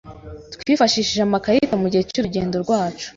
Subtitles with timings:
[0.61, 3.05] Twifashishije amakarita mugihe cyurugendo rwacu.